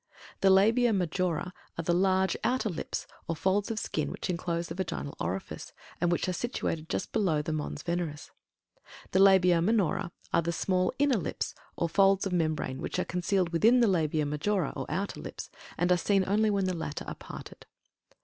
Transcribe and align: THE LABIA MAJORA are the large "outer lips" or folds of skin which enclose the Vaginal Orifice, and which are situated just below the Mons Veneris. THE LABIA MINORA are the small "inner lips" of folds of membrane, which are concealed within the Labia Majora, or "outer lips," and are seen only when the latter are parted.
THE 0.39 0.49
LABIA 0.49 0.93
MAJORA 0.93 1.53
are 1.77 1.83
the 1.83 1.93
large 1.93 2.35
"outer 2.43 2.69
lips" 2.69 3.05
or 3.27 3.35
folds 3.35 3.69
of 3.69 3.77
skin 3.77 4.09
which 4.09 4.31
enclose 4.31 4.67
the 4.67 4.73
Vaginal 4.73 5.15
Orifice, 5.19 5.73
and 6.01 6.11
which 6.11 6.27
are 6.27 6.33
situated 6.33 6.89
just 6.89 7.11
below 7.11 7.43
the 7.43 7.53
Mons 7.53 7.83
Veneris. 7.83 8.31
THE 9.11 9.19
LABIA 9.19 9.61
MINORA 9.61 10.11
are 10.33 10.41
the 10.41 10.51
small 10.51 10.91
"inner 10.97 11.19
lips" 11.19 11.53
of 11.77 11.91
folds 11.91 12.25
of 12.25 12.33
membrane, 12.33 12.81
which 12.81 12.97
are 12.97 13.05
concealed 13.05 13.49
within 13.49 13.79
the 13.79 13.87
Labia 13.87 14.25
Majora, 14.25 14.73
or 14.75 14.87
"outer 14.89 15.19
lips," 15.19 15.51
and 15.77 15.91
are 15.91 15.97
seen 15.97 16.25
only 16.25 16.49
when 16.49 16.65
the 16.65 16.75
latter 16.75 17.05
are 17.07 17.13
parted. 17.13 17.67